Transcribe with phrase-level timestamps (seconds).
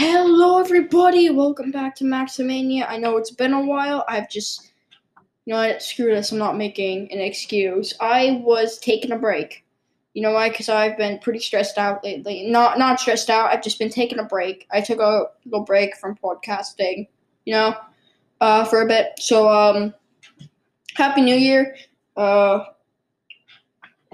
[0.00, 1.28] Hello, everybody.
[1.28, 2.88] Welcome back to Maximania.
[2.88, 4.04] I know it's been a while.
[4.08, 4.70] I've just,
[5.44, 5.82] you know what?
[5.82, 6.30] Screw this.
[6.30, 7.92] I'm not making an excuse.
[7.98, 9.64] I was taking a break.
[10.14, 10.50] You know why?
[10.50, 12.48] Because I've been pretty stressed out lately.
[12.48, 13.50] Not not stressed out.
[13.50, 14.68] I've just been taking a break.
[14.70, 17.08] I took a little break from podcasting.
[17.44, 17.74] You know,
[18.40, 19.14] uh, for a bit.
[19.18, 19.92] So um,
[20.94, 21.74] happy New Year.
[22.16, 22.66] Uh,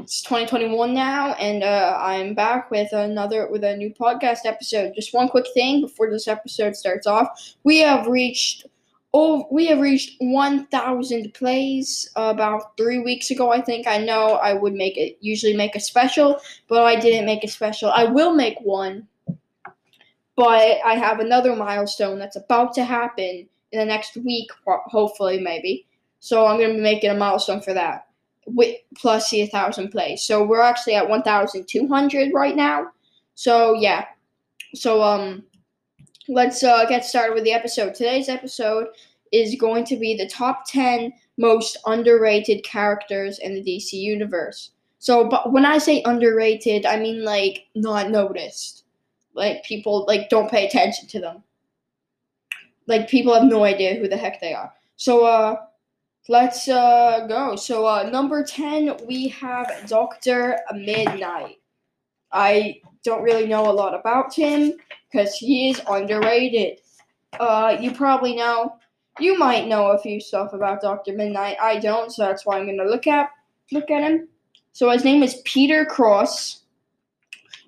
[0.04, 4.92] it's 2021 now, and uh, I'm back with another with a new podcast episode.
[4.94, 7.28] Just one quick thing before this episode starts off:
[7.64, 8.66] we have reached
[9.14, 13.50] oh we have reached 1,000 plays about three weeks ago.
[13.50, 17.24] I think I know I would make it usually make a special, but I didn't
[17.24, 17.90] make a special.
[17.90, 19.08] I will make one,
[20.36, 25.86] but I have another milestone that's about to happen in the next week, hopefully maybe.
[26.20, 28.06] So I'm gonna be making a milestone for that
[28.46, 30.22] with plus the 1000 plays.
[30.22, 32.88] So we're actually at 1200 right now.
[33.34, 34.06] So yeah.
[34.74, 35.44] So um
[36.28, 37.94] let's uh, get started with the episode.
[37.94, 38.88] Today's episode
[39.32, 44.70] is going to be the top 10 most underrated characters in the DC universe.
[44.98, 48.84] So but when I say underrated, I mean like not noticed.
[49.34, 51.42] Like people like don't pay attention to them.
[52.86, 54.72] Like people have no idea who the heck they are.
[54.96, 55.56] So uh
[56.28, 57.54] Let's uh, go.
[57.54, 60.58] So, uh, number 10, we have Dr.
[60.74, 61.58] Midnight.
[62.32, 64.72] I don't really know a lot about him
[65.10, 66.80] because he is underrated.
[67.38, 68.76] Uh, you probably know,
[69.20, 71.12] you might know a few stuff about Dr.
[71.12, 71.58] Midnight.
[71.60, 73.28] I don't, so that's why I'm going to look at
[73.70, 74.28] look at him.
[74.72, 76.62] So, his name is Peter Cross.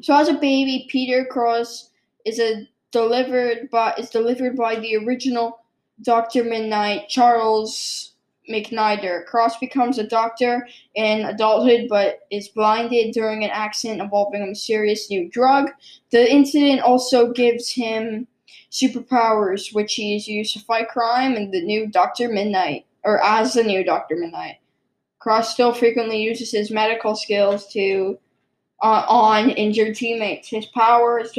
[0.01, 1.91] So, as a baby, Peter Cross
[2.25, 5.61] is a delivered by is delivered by the original
[6.03, 6.43] Dr.
[6.43, 8.15] Midnight, Charles
[8.49, 9.25] McNider.
[9.27, 15.11] Cross becomes a doctor in adulthood but is blinded during an accident involving a mysterious
[15.11, 15.71] new drug.
[16.11, 18.27] The incident also gives him
[18.71, 22.29] superpowers, which he is used to fight crime and the new Dr.
[22.29, 24.17] Midnight, or as the new Dr.
[24.17, 24.57] Midnight.
[25.19, 28.19] Cross still frequently uses his medical skills to
[28.83, 30.49] uh, on injured teammates.
[30.49, 31.35] His powers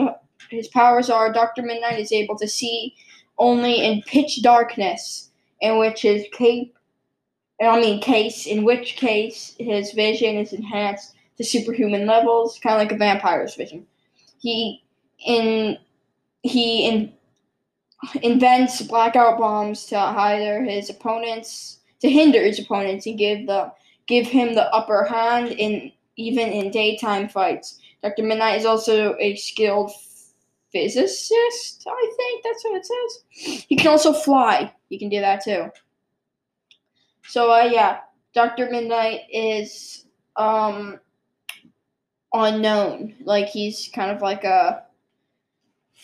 [0.50, 1.62] his powers are Dr.
[1.62, 2.96] Midnight is able to see
[3.38, 5.32] only in pitch darkness,
[5.62, 6.77] in which his cape
[7.62, 12.82] I mean, case in which case his vision is enhanced to superhuman levels, kind of
[12.82, 13.86] like a vampire's vision.
[14.40, 14.84] He
[15.26, 15.78] in
[16.44, 17.14] he in,
[18.22, 23.72] invents blackout bombs to hinder his opponents, to hinder his opponents, and give the
[24.08, 27.80] give him the upper hand in even in daytime fights.
[28.04, 29.92] Doctor Midnight is also a skilled
[30.72, 31.84] physicist.
[31.88, 33.64] I think that's what it says.
[33.68, 34.72] He can also fly.
[34.90, 35.72] He can do that too.
[37.28, 38.00] So uh, yeah,
[38.34, 40.06] Doctor Midnight is
[40.36, 41.00] um
[42.34, 43.16] unknown.
[43.24, 44.84] Like he's kind of like a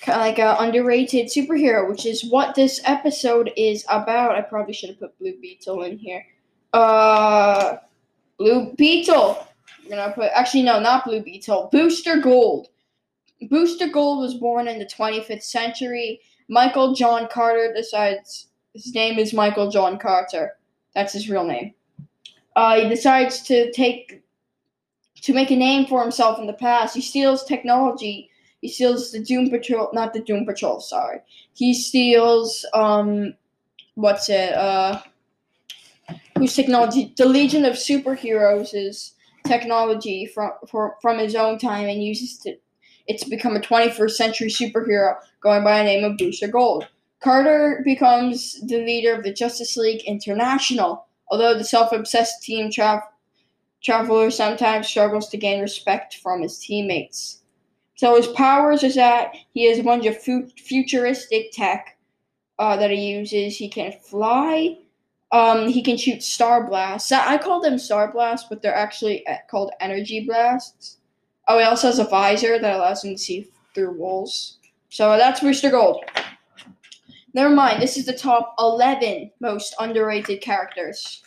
[0.01, 4.35] kind of like a underrated superhero, which is what this episode is about.
[4.35, 6.25] I probably should have put Blue Beetle in here.
[6.73, 7.77] Uh,
[8.37, 9.47] Blue Beetle.
[9.83, 11.69] I'm gonna put actually no, not Blue Beetle.
[11.71, 12.67] Booster Gold.
[13.49, 16.21] Booster Gold was born in the 25th century.
[16.49, 20.53] Michael John Carter decides his name is Michael John Carter.
[20.95, 21.73] That's his real name.
[22.55, 24.23] Uh, he decides to take
[25.21, 26.95] to make a name for himself in the past.
[26.95, 28.29] He steals technology.
[28.61, 30.79] He steals the Doom Patrol, not the Doom Patrol.
[30.79, 31.19] Sorry,
[31.53, 33.33] he steals um,
[33.95, 34.53] what's it?
[34.53, 35.01] Uh,
[36.37, 37.13] whose technology?
[37.17, 39.13] The Legion of Superheroes is
[39.45, 44.49] technology from for, from his own time and uses it to become a 21st century
[44.49, 46.87] superhero going by the name of Booster Gold.
[47.23, 53.03] Carter becomes the leader of the Justice League International, although the self obsessed team tra-
[53.81, 57.39] traveler sometimes struggles to gain respect from his teammates.
[57.95, 61.97] So his powers is that he has a bunch of fu- futuristic tech
[62.59, 63.55] uh, that he uses.
[63.55, 64.77] He can fly.
[65.31, 67.11] Um, he can shoot star blasts.
[67.11, 70.97] I call them star blasts, but they're actually uh, called energy blasts.
[71.47, 74.59] Oh, he also has a visor that allows him to see through walls.
[74.89, 76.03] So that's Booster Gold.
[77.33, 77.81] Never mind.
[77.81, 81.23] This is the top 11 most underrated characters.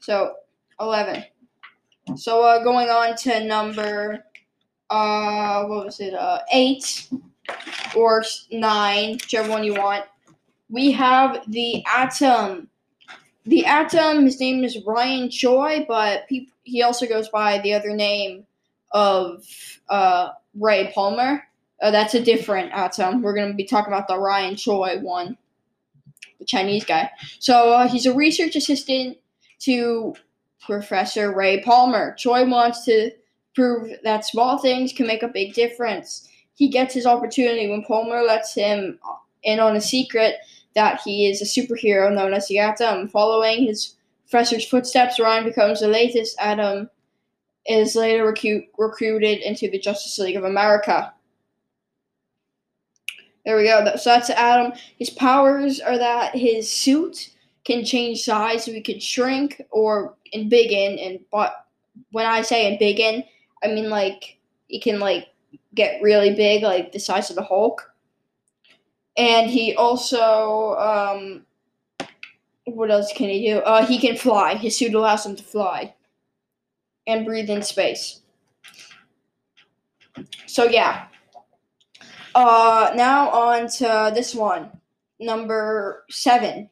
[0.00, 0.34] So,
[0.80, 1.24] 11.
[2.16, 4.24] So, uh, going on to number,
[4.88, 7.08] uh, what was it, uh, 8
[7.94, 10.04] or 9, whichever one you want.
[10.68, 12.68] We have the Atom.
[13.44, 18.46] The Atom, his name is Ryan Choi, but he, also goes by the other name
[18.92, 19.44] of
[19.88, 21.42] uh, Ray Palmer.
[21.82, 23.22] Uh, that's a different atom.
[23.22, 25.38] We're going to be talking about the Ryan Choi one,
[26.38, 27.10] the Chinese guy.
[27.38, 29.16] So uh, he's a research assistant
[29.60, 30.14] to
[30.60, 32.14] Professor Ray Palmer.
[32.16, 33.10] Choi wants to
[33.54, 36.28] prove that small things can make a big difference.
[36.54, 38.98] he gets his opportunity when Palmer lets him
[39.42, 40.36] in on a secret
[40.74, 43.08] that he is a superhero known as the Atom.
[43.08, 43.96] Following his
[44.28, 46.90] professor's footsteps, Ryan becomes the latest Atom,
[47.66, 51.12] is later recu- recruited into the Justice League of America.
[53.44, 53.84] There we go.
[53.96, 54.72] So that's Atom.
[54.98, 57.30] His powers are that his suit
[57.64, 60.98] can change size, so he can shrink or in big in.
[60.98, 61.66] And but
[62.12, 63.24] when I say in big in,
[63.62, 64.38] I mean like
[64.68, 65.28] he can like
[65.74, 67.86] get really big, like the size of the Hulk.
[69.16, 71.44] And he also, um,
[72.64, 73.58] what else can he do?
[73.58, 74.54] Uh, he can fly.
[74.54, 75.94] His suit allows him to fly
[77.06, 78.20] and breathe in space.
[80.46, 81.06] So yeah.
[82.34, 84.70] Uh, now on to this one,
[85.18, 86.70] number seven.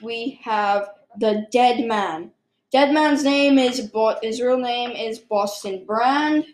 [0.00, 2.30] We have the Dead Man.
[2.70, 3.90] Dead Man's name is
[4.22, 6.46] his real name is Boston Brand.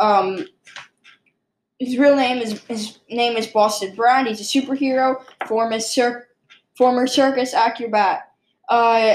[0.00, 0.46] Um,
[1.78, 4.26] his real name is his name is Boston Brand.
[4.26, 6.28] He's a superhero, former cir-
[6.76, 8.32] former circus acrobat.
[8.68, 9.14] Uh,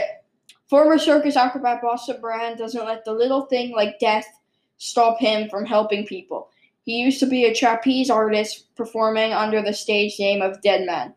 [0.70, 4.26] former circus acrobat Boston Brand doesn't let the little thing like death
[4.78, 6.50] stop him from helping people.
[6.86, 11.14] He used to be a trapeze artist performing under the stage name of Deadman,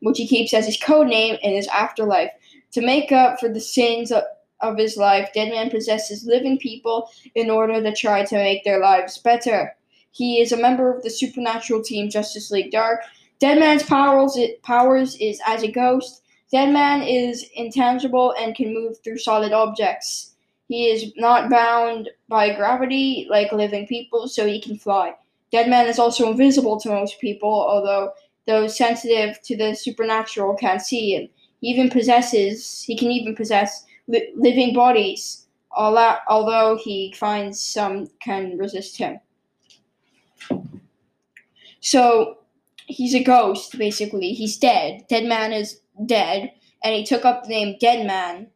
[0.00, 2.30] which he keeps as his code name in his afterlife.
[2.72, 4.22] To make up for the sins of,
[4.60, 9.18] of his life, Deadman possesses living people in order to try to make their lives
[9.18, 9.74] better.
[10.12, 13.00] He is a member of the supernatural team Justice League Dark.
[13.40, 16.22] Deadman's powers powers is as a ghost.
[16.50, 20.34] Deadman is intangible and can move through solid objects.
[20.68, 25.14] He is not bound by gravity like living people, so he can fly.
[25.50, 28.12] Deadman is also invisible to most people, although
[28.46, 31.28] those sensitive to the supernatural can't see him.
[31.60, 38.58] He even possesses, he can even possess li- living bodies, although he finds some can
[38.58, 39.20] resist him.
[41.80, 42.38] So
[42.86, 44.32] he's a ghost, basically.
[44.32, 45.06] He's dead.
[45.08, 48.48] Dead Man is dead, and he took up the name Dead Man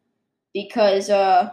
[0.53, 1.51] because, uh,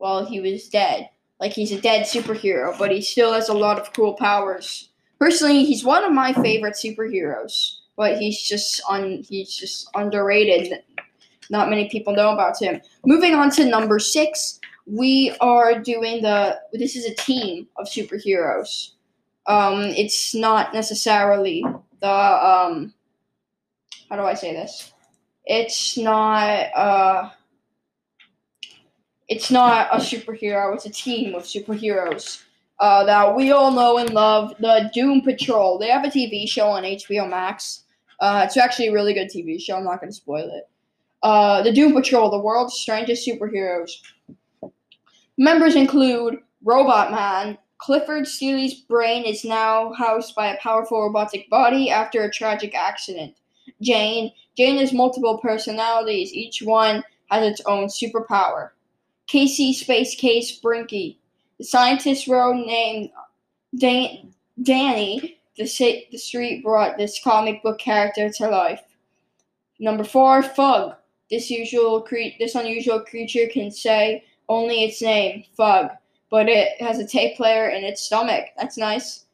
[0.00, 1.08] well, he was dead.
[1.38, 4.90] Like he's a dead superhero, but he still has a lot of cool powers.
[5.18, 10.82] Personally, he's one of my favorite superheroes, but he's just un he's just underrated.
[11.50, 12.80] Not many people know about him.
[13.04, 16.58] Moving on to number six, we are doing the.
[16.72, 18.92] This is a team of superheroes
[19.46, 21.64] um, it's not necessarily
[22.00, 22.94] the um,
[24.08, 24.92] how do I say this?
[25.44, 27.30] It's not uh,
[29.30, 30.74] it's not a superhero.
[30.74, 32.42] It's a team of superheroes
[32.80, 34.52] uh, that we all know and love.
[34.58, 35.78] The Doom Patrol.
[35.78, 37.84] They have a TV show on HBO Max.
[38.18, 39.76] Uh, it's actually a really good TV show.
[39.76, 40.68] I'm not going to spoil it.
[41.22, 43.90] Uh, the Doom Patrol, the world's strangest superheroes.
[45.38, 51.88] Members include Robot Man, Clifford Steely's brain is now housed by a powerful robotic body
[51.88, 53.36] after a tragic accident.
[53.80, 54.32] Jane.
[54.56, 56.32] Jane has multiple personalities.
[56.34, 58.70] Each one has its own superpower.
[59.30, 61.16] Casey Space Case Brinke.
[61.58, 63.10] The scientist wrote named
[63.78, 65.38] Dan- Danny.
[65.56, 65.64] The,
[66.10, 68.82] the street brought this comic book character to life.
[69.78, 70.94] Number four, Fug.
[71.30, 75.90] This usual cre- this unusual creature can say only its name, Fug
[76.30, 78.46] but it has a tape player in its stomach.
[78.56, 79.26] That's nice.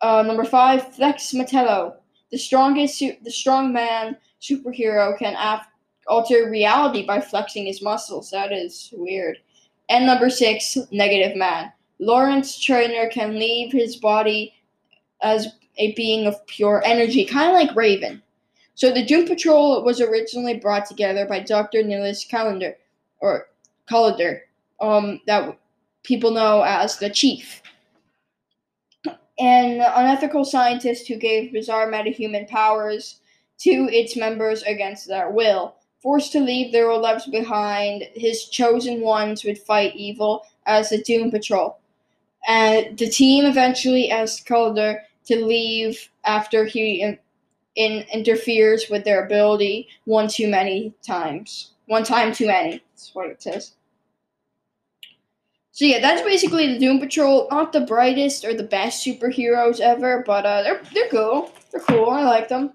[0.00, 1.94] Uh, number five, Flex Mentallo.
[2.32, 5.68] The strongest, su- the strong man superhero can af-
[6.06, 8.30] alter reality by flexing his muscles.
[8.30, 9.38] That is weird.
[9.88, 11.72] And number six, Negative Man.
[11.98, 14.54] Lawrence Trainor can leave his body
[15.22, 18.22] as a being of pure energy, kind of like Raven.
[18.74, 21.82] So the Doom Patrol was originally brought together by Dr.
[21.82, 22.76] Nilis Calendar,
[23.20, 23.48] or
[23.90, 24.40] Collender,
[24.80, 25.58] um, that
[26.02, 27.62] people know as the Chief.
[29.38, 33.20] An unethical scientist who gave bizarre metahuman powers
[33.58, 35.76] to its members against their will.
[36.02, 41.02] Forced to leave their old lives behind, his chosen ones would fight evil as the
[41.02, 41.78] Doom Patrol.
[42.48, 47.18] And the team eventually asked Caulder to leave after he in,
[47.76, 51.72] in, interferes with their ability one too many times.
[51.86, 52.82] One time too many.
[52.92, 53.72] That's what it says.
[55.72, 57.48] So yeah, that's basically the Doom Patrol.
[57.50, 61.50] Not the brightest or the best superheroes ever, but uh, they're they're cool.
[61.72, 62.10] They're cool.
[62.10, 62.74] I like them.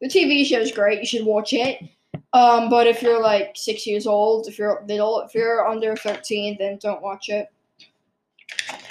[0.00, 1.00] The TV show is great.
[1.00, 1.82] You should watch it.
[2.36, 6.56] Um, but if you're like six years old, if you're little, if you're under thirteen,
[6.58, 7.48] then don't watch it.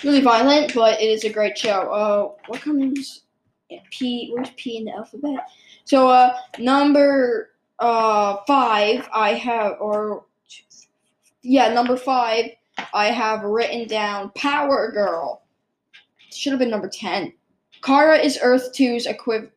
[0.04, 1.92] Really violent, but it is a great show.
[1.92, 3.22] Uh, what comes?
[3.92, 4.32] P.
[4.34, 5.48] Where's P in the alphabet?
[5.84, 10.26] So uh, number uh five, I have or
[11.44, 12.46] yeah, number five
[12.96, 15.44] I have written down Power Girl.
[16.32, 17.32] Should have been number 10.
[17.82, 19.52] Kara is Earth 2's equiv-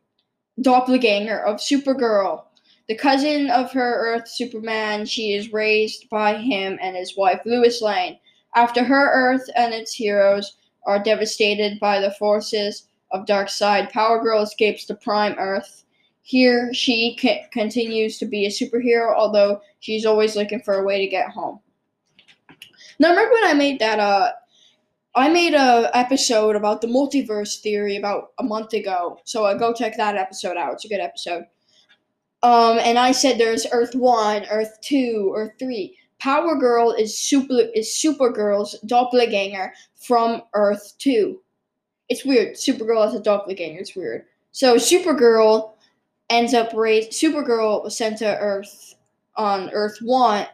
[0.61, 2.43] doppelganger of Supergirl.
[2.89, 7.83] The cousin of her Earth Superman, she is raised by him and his wife Lois
[7.83, 8.17] Lane.
[8.55, 14.41] After her Earth and its heroes are devastated by the forces of Darkseid, Power Girl
[14.41, 15.85] escapes to Prime Earth.
[16.23, 20.99] Here, she ca- continues to be a superhero, although she's always looking for a way
[20.99, 21.59] to get home.
[22.97, 23.99] Now, remember when I made that?
[23.99, 24.31] Uh,
[25.13, 29.19] I made a episode about the multiverse theory about a month ago.
[29.25, 30.73] So uh, go check that episode out.
[30.73, 31.45] It's a good episode.
[32.41, 35.97] Um, and I said there's Earth One, Earth Two, Earth Three.
[36.19, 41.41] Power Girl is super is Supergirl's doppelganger from Earth Two.
[42.07, 42.55] It's weird.
[42.55, 43.79] Supergirl has a doppelganger.
[43.79, 44.25] It's weird.
[44.51, 45.73] So Supergirl
[46.29, 47.11] ends up raised.
[47.11, 48.95] Supergirl was sent to Earth
[49.35, 50.47] on Earth One.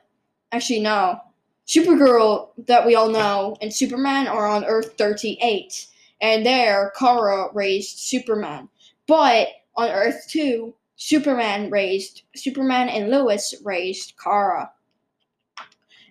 [0.52, 1.20] Actually, no.
[1.68, 5.88] Supergirl that we all know and Superman are on Earth 38,
[6.22, 8.70] and there Kara raised Superman.
[9.08, 14.72] But on Earth 2, Superman raised Superman and Lois raised Kara.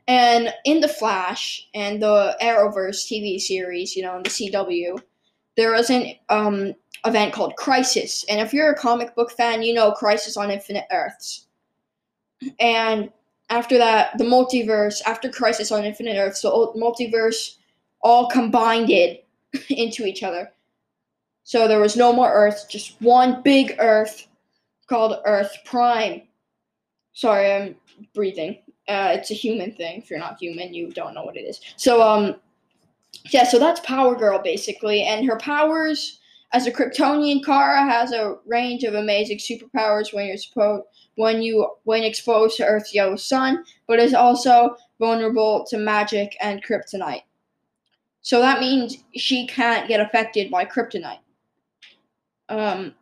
[0.06, 5.00] And in the Flash and the Arrowverse TV series, you know, in the CW,
[5.56, 6.74] there was an um,
[7.06, 8.24] event called Crisis.
[8.28, 11.46] And if you're a comic book fan, you know Crisis on Infinite Earths.
[12.60, 13.10] And
[13.48, 17.56] after that, the multiverse, after Crisis on Infinite Earths, the multiverse
[18.02, 19.26] all combined it
[19.70, 20.50] into each other.
[21.44, 24.26] So there was no more Earth, just one big Earth
[24.84, 26.22] called Earth Prime.
[27.12, 27.76] Sorry, I'm
[28.14, 28.58] breathing.
[28.88, 29.98] Uh, it's a human thing.
[29.98, 31.60] If you're not human, you don't know what it is.
[31.76, 32.36] So, um,
[33.30, 36.20] yeah, so that's Power Girl basically, and her powers
[36.54, 40.84] as a Kryptonian, Kara has a range of amazing superpowers when you're supposed
[41.16, 46.64] when you when exposed to Earth's yellow sun, but is also vulnerable to magic and
[46.64, 47.22] kryptonite.
[48.22, 51.18] So that means she can't get affected by kryptonite.
[52.48, 52.94] Um,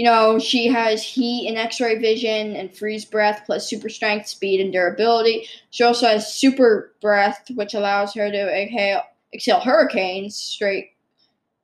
[0.00, 4.58] you know, she has heat and X-ray vision and freeze breath plus super strength, speed,
[4.58, 5.46] and durability.
[5.68, 9.02] She also has super breath, which allows her to exhale,
[9.34, 10.92] exhale hurricanes, straight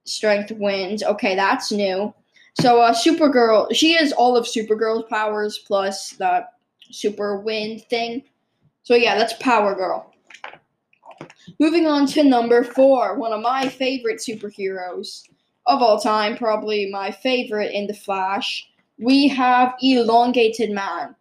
[0.05, 1.03] strength winds.
[1.03, 2.13] Okay, that's new.
[2.61, 6.45] So, uh, Supergirl, she has all of Supergirl's powers plus the
[6.91, 8.23] super wind thing.
[8.83, 10.13] So, yeah, that's Power Girl.
[11.59, 15.23] Moving on to number four, one of my favorite superheroes
[15.67, 18.69] of all time, probably my favorite in The Flash.
[18.99, 21.15] We have Elongated Man.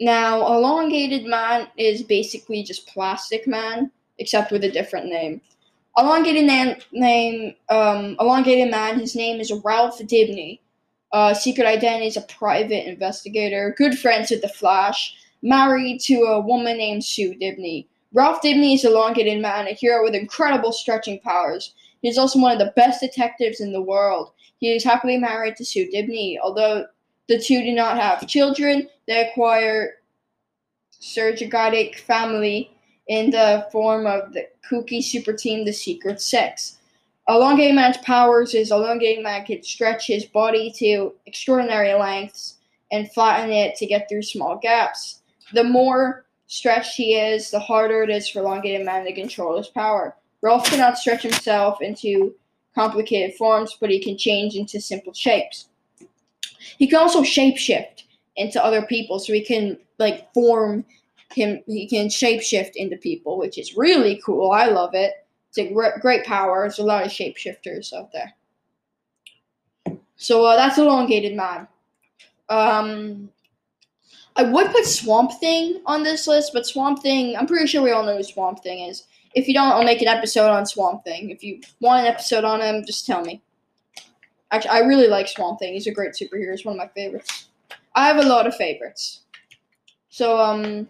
[0.00, 5.40] Now, Elongated Man is basically just Plastic Man, except with a different name.
[5.96, 8.98] Elongated man, name, um, elongated man.
[8.98, 10.58] His name is Ralph Dibny.
[11.12, 13.74] Uh, secret identity is a private investigator.
[13.78, 15.14] Good friends with the Flash.
[15.42, 17.86] Married to a woman named Sue Dibny.
[18.12, 21.74] Ralph Dibny is elongated man, a hero with incredible stretching powers.
[22.04, 24.32] He is also one of the best detectives in the world.
[24.58, 26.36] He is happily married to Sue Dibny.
[26.38, 26.84] Although
[27.30, 29.94] the two do not have children, they acquire
[31.00, 32.70] surrogatic family
[33.08, 36.76] in the form of the kooky super team, the Secret Six.
[37.26, 42.58] Elongated Man's powers is Elongated Man can stretch his body to extraordinary lengths
[42.92, 45.22] and flatten it to get through small gaps.
[45.54, 49.68] The more stretched he is, the harder it is for Elongated Man to control his
[49.68, 50.14] power.
[50.44, 52.34] Ralph cannot stretch himself into
[52.74, 55.68] complicated forms, but he can change into simple shapes.
[56.76, 58.02] He can also shapeshift
[58.36, 60.84] into other people, so he can like form
[61.32, 64.50] him he can shapeshift into people, which is really cool.
[64.50, 65.14] I love it.
[65.48, 66.60] It's a great, great power.
[66.60, 68.34] There's a lot of shapeshifters out there.
[70.16, 71.66] So uh, that's elongated man.
[72.50, 73.30] Um,
[74.36, 77.92] I would put Swamp Thing on this list, but Swamp Thing, I'm pretty sure we
[77.92, 79.04] all know who Swamp Thing is.
[79.34, 81.30] If you don't, I'll make an episode on Swamp Thing.
[81.30, 83.42] If you want an episode on him, just tell me.
[84.50, 85.72] Actually, I really like Swamp Thing.
[85.72, 86.52] He's a great superhero.
[86.52, 87.48] He's one of my favorites.
[87.94, 89.20] I have a lot of favorites.
[90.08, 90.88] So, um,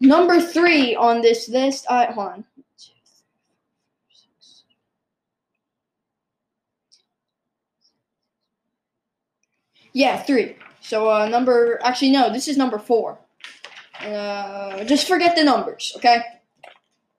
[0.00, 2.44] Number three on this list, I hold on.
[9.92, 10.56] Yeah, three.
[10.80, 13.18] So uh, number actually no, this is number four.
[14.00, 16.22] Uh, just forget the numbers, okay?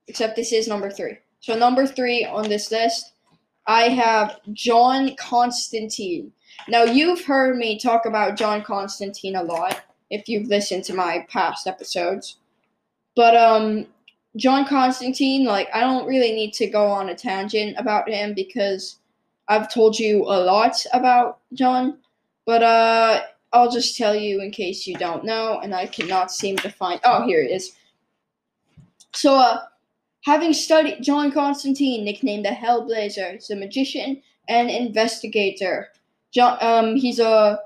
[0.09, 1.19] Except this is number three.
[1.39, 3.13] So number three on this list,
[3.67, 6.33] I have John Constantine.
[6.67, 11.27] Now you've heard me talk about John Constantine a lot if you've listened to my
[11.29, 12.37] past episodes.
[13.15, 13.85] But um,
[14.35, 18.97] John Constantine, like I don't really need to go on a tangent about him because
[19.47, 21.99] I've told you a lot about John.
[22.47, 23.21] But uh,
[23.53, 26.99] I'll just tell you in case you don't know, and I cannot seem to find.
[27.03, 27.73] Oh, here it is.
[29.13, 29.59] So, uh,
[30.23, 35.89] having studied John Constantine, nicknamed the Hellblazer, is a magician and investigator.
[36.31, 37.59] John, um, he's a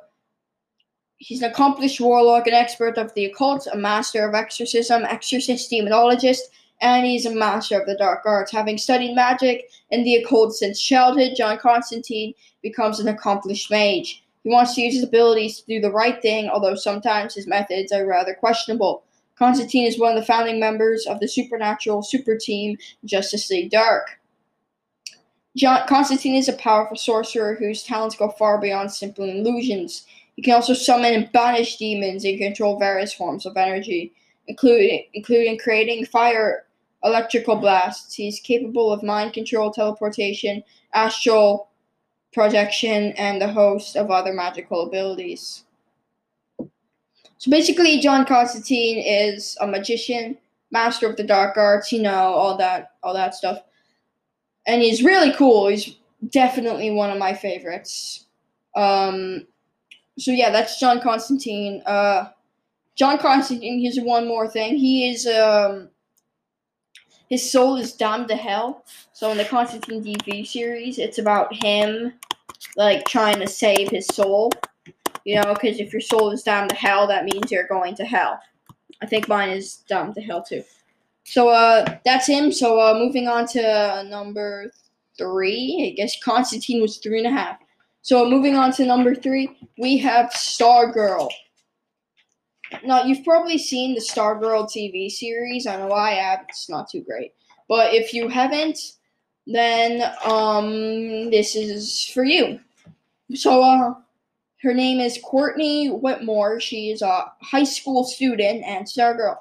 [1.17, 6.41] he's an accomplished warlock, an expert of the occult, a master of exorcism, exorcist, demonologist,
[6.81, 8.51] and he's a master of the dark arts.
[8.51, 14.23] Having studied magic and the occult since childhood, John Constantine becomes an accomplished mage.
[14.43, 17.93] He wants to use his abilities to do the right thing, although sometimes his methods
[17.93, 19.05] are rather questionable.
[19.43, 24.21] Constantine is one of the founding members of the supernatural super team Justice League Dark.
[25.57, 30.05] John, Constantine is a powerful sorcerer whose talents go far beyond simple illusions.
[30.37, 34.13] He can also summon and banish demons and control various forms of energy,
[34.47, 36.63] including including creating fire
[37.03, 38.15] electrical blasts.
[38.15, 41.69] He's capable of mind control, teleportation, astral
[42.31, 45.65] projection, and a host of other magical abilities.
[47.43, 50.37] So basically, John Constantine is a magician,
[50.71, 53.59] master of the dark arts, you know, all that, all that stuff,
[54.65, 55.67] and he's really cool.
[55.67, 55.97] He's
[56.29, 58.27] definitely one of my favorites.
[58.77, 59.45] Um,
[60.17, 61.83] so yeah, that's John Constantine.
[61.85, 62.29] Uh,
[62.95, 63.81] John Constantine.
[63.81, 64.77] Here's one more thing.
[64.77, 65.89] He is um,
[67.27, 68.85] his soul is damned to hell.
[69.11, 72.13] So in the Constantine TV series, it's about him
[72.77, 74.49] like trying to save his soul.
[75.25, 78.03] You know, because if your soul is damned to hell, that means you're going to
[78.05, 78.39] hell.
[79.01, 80.63] I think mine is damned to hell too.
[81.23, 82.51] So uh, that's him.
[82.51, 84.71] So uh, moving on to number
[85.17, 85.91] three.
[85.91, 87.57] I guess Constantine was three and a half.
[88.01, 91.29] So moving on to number three, we have Stargirl.
[92.83, 95.67] Now you've probably seen the Stargirl TV series.
[95.67, 96.45] I know I have.
[96.49, 97.33] It's not too great,
[97.69, 98.77] but if you haven't,
[99.47, 102.59] then um, this is for you.
[103.35, 103.93] So uh,
[104.63, 106.59] her name is Courtney Whitmore.
[106.61, 109.39] She is a high school student and Stargirl.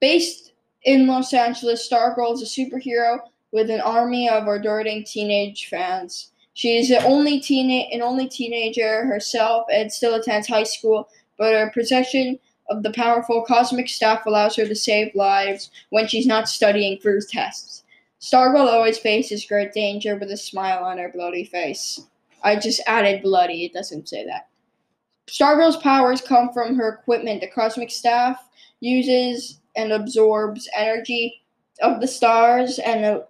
[0.00, 0.52] Based
[0.82, 3.20] in Los Angeles, Stargirl is a superhero
[3.52, 6.32] with an army of adoring teenage fans.
[6.54, 11.52] She is the only teen an only teenager herself and still attends high school, but
[11.52, 16.48] her possession of the powerful cosmic staff allows her to save lives when she's not
[16.48, 17.84] studying for tests.
[18.20, 22.00] Stargirl always faces great danger with a smile on her bloody face.
[22.42, 24.48] I just added bloody, it doesn't say that.
[25.26, 27.40] Stargirl's powers come from her equipment.
[27.40, 28.48] The cosmic staff
[28.80, 31.42] uses and absorbs energy
[31.80, 33.22] of the stars and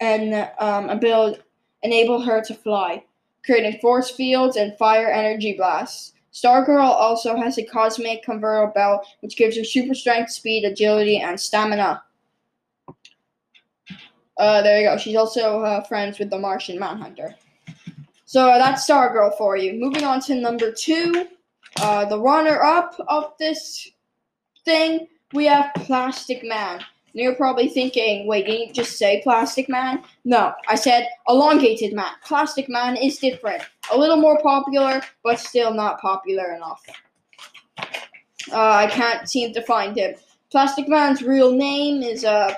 [0.00, 1.40] and um, ability
[1.82, 3.04] enable her to fly,
[3.44, 6.12] creating force fields and fire energy blasts.
[6.32, 11.38] Stargirl also has a cosmic converter belt, which gives her super strength, speed, agility, and
[11.38, 12.02] stamina.
[14.38, 14.96] Uh, there you go.
[14.96, 17.34] She's also uh, friends with the Martian Manhunter.
[18.24, 19.74] So that's Stargirl for you.
[19.74, 21.28] Moving on to number two,
[21.80, 23.90] uh, the runner-up of this
[24.64, 26.76] thing, we have Plastic Man.
[27.14, 30.02] And you're probably thinking, wait, didn't you just say Plastic Man?
[30.24, 32.12] No, I said Elongated Man.
[32.24, 33.62] Plastic Man is different.
[33.92, 36.82] A little more popular, but still not popular enough.
[38.50, 40.14] Uh, I can't seem to find him.
[40.50, 42.54] Plastic Man's real name is, uh,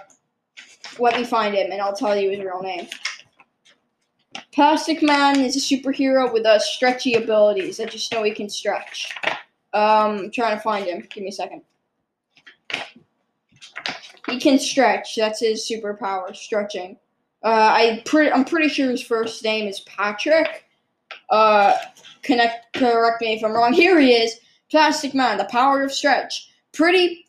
[0.98, 2.88] let me find him and I'll tell you his real name.
[4.55, 7.81] Plastic Man is a superhero with uh, stretchy abilities.
[7.81, 9.12] I just know he can stretch.
[9.73, 11.05] Um, I'm trying to find him.
[11.11, 11.62] Give me a second.
[14.29, 15.17] He can stretch.
[15.17, 16.97] That's his superpower, stretching.
[17.43, 20.67] Uh, I pre- I'm pretty sure his first name is Patrick.
[21.31, 21.75] Uh,
[22.23, 23.73] connect, correct me if I'm wrong.
[23.73, 24.38] Here he is,
[24.71, 26.53] Plastic Man, the power of stretch.
[26.73, 27.27] Pretty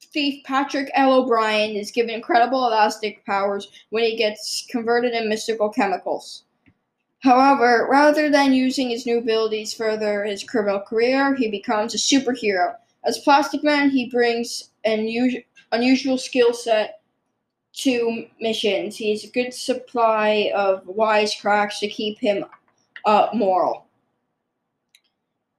[0.00, 5.68] thief Patrick Eel O'Brian is given incredible elastic powers when he gets converted in mystical
[5.68, 6.44] chemicals.
[7.22, 12.74] However, rather than using his new abilities further his criminal career, he becomes a superhero.
[13.04, 17.00] As Plastic Man, he brings an usual unusual skill set
[17.74, 18.96] to missions.
[18.96, 22.44] He has a good supply of wisecracks to keep him
[23.06, 23.86] uh, moral.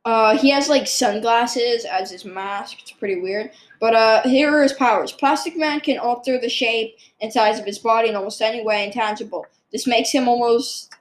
[0.05, 2.77] Uh, he has like sunglasses as his mask.
[2.81, 3.51] It's pretty weird.
[3.79, 5.13] But uh, here are his powers.
[5.13, 8.85] Plastic Man can alter the shape and size of his body in almost any way
[8.85, 9.45] intangible.
[9.71, 10.93] This makes him almost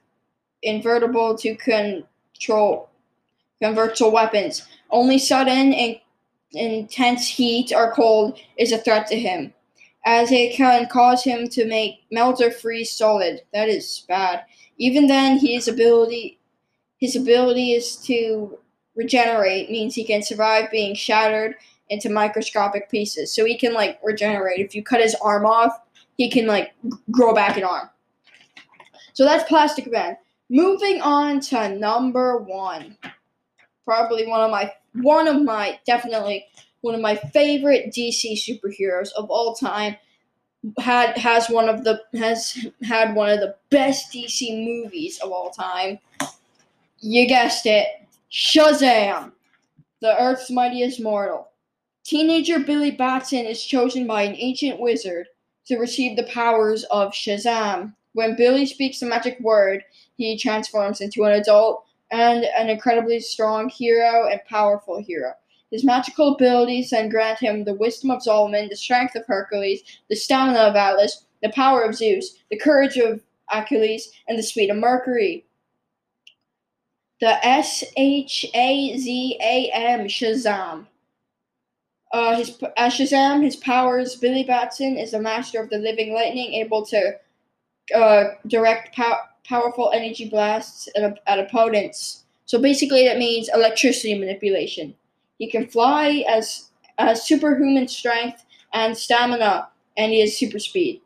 [0.63, 2.89] invertible to control
[3.61, 4.65] convert to weapons.
[4.89, 5.97] Only sudden and
[6.51, 9.53] intense heat or cold is a threat to him,
[10.05, 13.41] as it can cause him to make melt or freeze solid.
[13.53, 14.43] That is bad.
[14.77, 16.39] Even then, his ability
[16.99, 18.57] his ability is to
[18.95, 21.55] regenerate means he can survive being shattered
[21.89, 23.35] into microscopic pieces.
[23.35, 24.61] So he can like regenerate.
[24.61, 25.81] If you cut his arm off,
[26.15, 26.73] he can like
[27.11, 27.89] grow back an arm.
[29.11, 30.15] So that's Plastic Man.
[30.53, 32.95] Moving on to number one.
[33.85, 36.45] Probably one of my one of my definitely
[36.81, 39.95] one of my favorite DC superheroes of all time.
[40.77, 45.49] had has one of the has had one of the best DC movies of all
[45.49, 45.97] time.
[46.99, 47.87] You guessed it,
[48.31, 49.31] Shazam,
[50.01, 51.49] the Earth's mightiest mortal.
[52.03, 55.29] Teenager Billy Batson is chosen by an ancient wizard
[55.65, 57.95] to receive the powers of Shazam.
[58.13, 59.83] When Billy speaks the magic word,
[60.23, 65.33] he transforms into an adult and an incredibly strong hero and powerful hero.
[65.71, 70.15] His magical abilities then grant him the wisdom of Solomon, the strength of Hercules, the
[70.15, 74.77] stamina of Atlas, the power of Zeus, the courage of Achilles, and the speed of
[74.77, 75.45] Mercury.
[77.19, 80.87] The S H A Z A M Shazam.
[82.11, 84.15] Uh, his as Shazam, his powers.
[84.15, 87.13] Billy Batson is a master of the living lightning, able to
[87.95, 92.23] uh, direct pow- powerful energy blasts at, at opponents.
[92.45, 94.95] So basically, that means electricity manipulation.
[95.39, 101.01] He can fly as has superhuman strength and stamina, and he has super speed,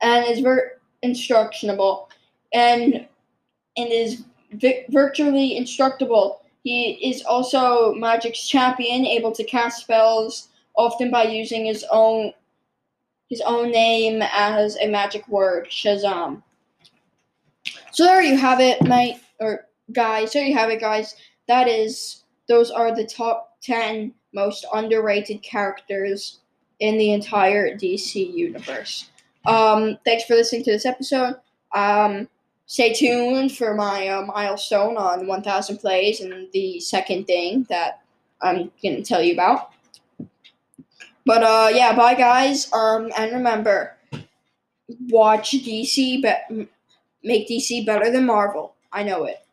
[0.00, 0.62] and is very
[1.04, 2.08] instructionable,
[2.52, 3.06] and
[3.76, 6.38] and is vi- virtually instructable.
[6.64, 12.32] He is also Magic's champion, able to cast spells often by using his own
[13.28, 16.42] his own name as a magic word, Shazam.
[17.92, 20.32] So there you have it, mate or guys.
[20.32, 21.14] There you have it, guys.
[21.48, 26.40] That is those are the top 10 most underrated characters
[26.78, 29.10] in the entire DC universe.
[29.46, 31.36] Um, thanks for listening to this episode.
[31.74, 32.28] Um,
[32.66, 38.02] stay tuned for my uh, milestone on 1,000 plays and the second thing that
[38.42, 39.70] I'm going to tell you about.
[41.26, 42.72] But uh, yeah, bye guys.
[42.72, 43.96] Um, and remember,
[45.08, 46.68] watch DC, but
[47.22, 48.74] make DC better than Marvel.
[48.92, 49.44] I know it.